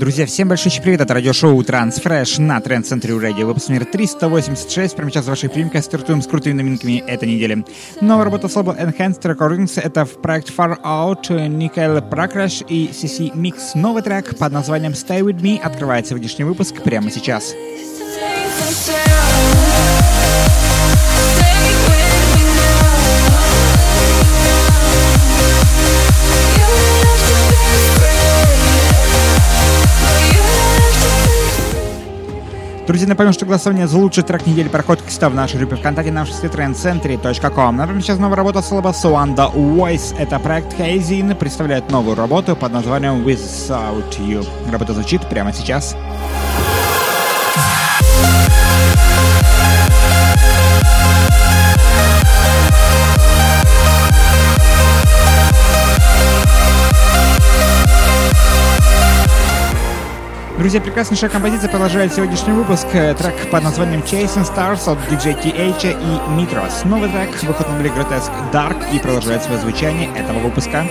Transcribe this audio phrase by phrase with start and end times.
[0.00, 3.46] Друзья, всем большой привет от радиошоу Transfresh на Тренд Центре Радио.
[3.46, 4.96] Выпуск номер 386.
[4.96, 7.66] Прямо сейчас в вашей приемке стартуем с крутыми новинками этой недели.
[8.00, 13.30] Новая работа с лейбла Enhanced Recordings— это в проект Far Out, Никель Пракраш и CC
[13.34, 13.72] Mix.
[13.74, 17.50] Новый трек под названием Stay With Me открывает сегодняшний выпуск прямо сейчас.
[17.50, 19.00] Сейчас.
[32.90, 36.26] Друзья, напомню, что голосование за лучший трек недели проходит к в нашей группе ВКонтакте на
[36.26, 37.76] сайте trendcentry.com.
[37.76, 40.12] Например, сейчас новая работа с лоба Suanda Voice.
[40.18, 44.44] Это проект Hazin представляет новую работу под названием Without You.
[44.72, 45.90] Работа звучит прямо сейчас.
[45.90, 46.59] Сейчас.
[60.60, 62.86] Друзья, прекраснейшая композиция продолжает сегодняшний выпуск.
[62.92, 66.86] Э, трек под названием Chasing Stars от DJ TH и Mitros.
[66.86, 70.84] Новый трек выход на Grotesque Dark и продолжает свое звучание этого выпуска.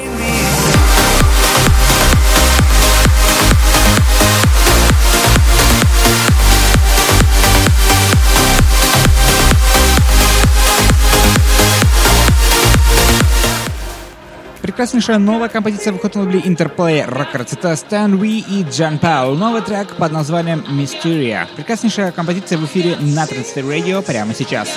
[14.80, 17.50] Прекраснейшая новая композиция выходит на лейбле Interplay Records.
[17.52, 19.36] Это Stan Wee и Джан Паул.
[19.36, 21.48] Новый трек под названием Mysteria.
[21.58, 24.70] Прекраснейшая композиция в эфире на Transistor Radio прямо сейчас.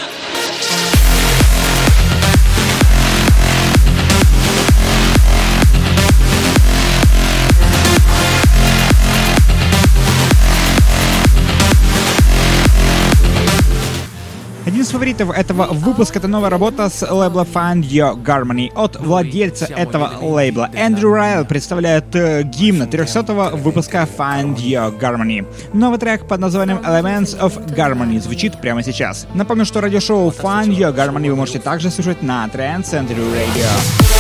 [14.65, 19.65] Один из фаворитов этого выпуска— это новая работа с лейбла Find Your Harmony от владельца
[19.65, 20.71] этого лейбла.
[20.73, 25.45] Эндрю Райл представляет э, гимн 300-го выпуска Find Your Harmony.
[25.73, 29.27] Новый трек под названием Elements of Harmony звучит прямо сейчас.
[29.35, 34.12] Напомню, что радиошоу Find Your Harmony вы можете также слушать на Trend Center Radio.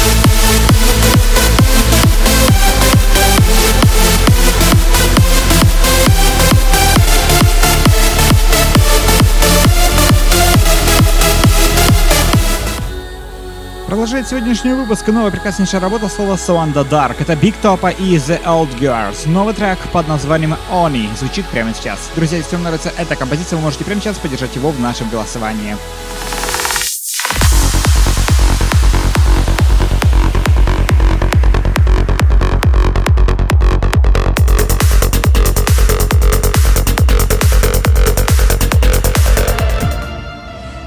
[13.93, 17.17] Продолжает сегодняшний выпуск новая прекраснейшая работа слова So the Dark.
[17.19, 19.29] Это Big Topa и The Old Girls.
[19.29, 22.09] Новый трек под названием Oni звучит прямо сейчас.
[22.17, 25.77] Друзья, если вам нравится эта композиция, вы можете прямо сейчас поддержать его в нашем голосовании.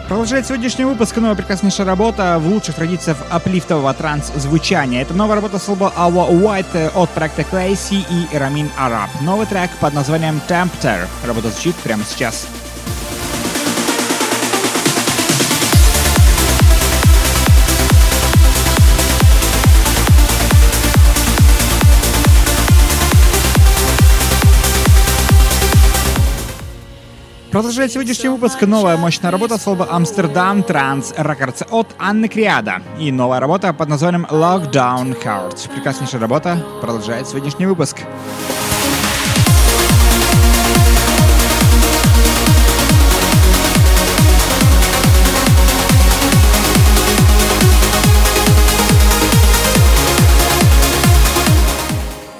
[0.07, 5.01] Продолжает сегодняшний выпуск новая прекраснейшая работа в лучших традициях аплифтового транс-звучания.
[5.01, 9.09] Это новая работа с лба Our White от проекта Клейси и Рамин Араб.
[9.21, 11.07] Новый трек под названием Tempter.
[11.25, 12.47] Работа звучит прямо сейчас.
[27.55, 32.81] Продолжает сегодняшний выпуск новая мощная работа слова Амстердам Транс Рекордс от Анны Криада.
[32.99, 35.71] И новая работа под названием Lockdown Heart.
[35.73, 38.01] Прекраснейшая работа продолжает сегодняшний выпуск.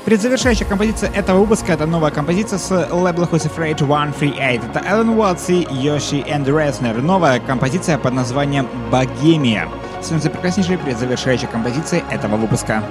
[0.06, 4.36] Предзавершающая композиция этого выпуска— это новая композиция с лейбла Who's Afraid 138.
[4.38, 7.02] Это Эллен Уотс и Йоши энд Резнер.
[7.02, 9.68] Новая композиция под названием «Богемия».
[10.02, 12.84] Становится прекраснейшей предзавершающей композицией этого выпуска.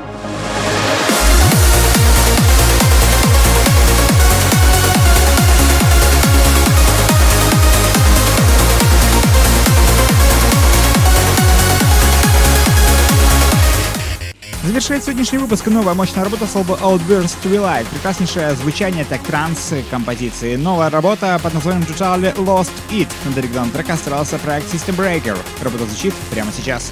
[14.74, 17.86] Завершает сегодняшний выпуск новая мощная работа с лба Outburst Twilight.
[17.90, 20.56] Прекраснейшее звучание так транс композиции.
[20.56, 23.06] Новая работа под названием Totally Lost It.
[23.24, 25.38] На оригинальном трека старался проект System Breaker.
[25.62, 26.90] Работа звучит прямо сейчас.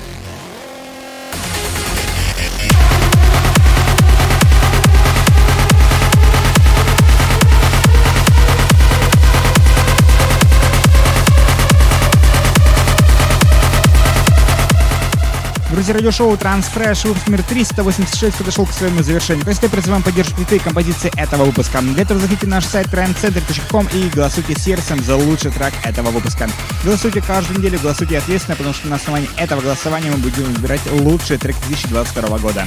[15.83, 19.45] Друзья, радиошоу Transfresh, выпуск номер 386 подошел к своему завершению.
[19.45, 21.81] Если призываем поддержку крутые композиции этого выпуска.
[21.81, 26.49] Для этого заходите на наш сайт trendcenter.com и голосуйте сердцем за лучший трек этого выпуска.
[26.85, 31.37] Голосуйте каждую неделю, голосуйте ответственно, потому что на основании этого голосования мы будем выбирать лучший
[31.39, 32.65] трек 2022 года.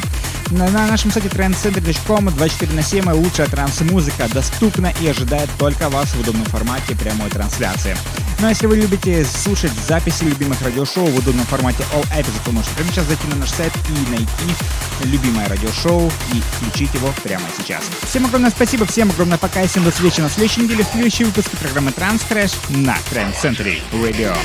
[0.51, 6.09] На, на нашем сайте trendcenter.com 24 на 7 лучшая транс-музыка доступна и ожидает только вас
[6.09, 7.95] в удобном формате прямой трансляции.
[8.39, 12.51] Ну а если вы любите слушать записи любимых радиошоу в удобном формате All Episodes, вы
[12.53, 14.27] можете прямо сейчас зайти на наш сайт и найти
[15.03, 17.83] любимое радиошоу и включить его прямо сейчас.
[18.03, 21.25] Всем огромное спасибо, всем огромное пока и всем до встречи на следующей неделе в следующем
[21.25, 24.35] выпуске программы Transcrash на Trend Century Radio.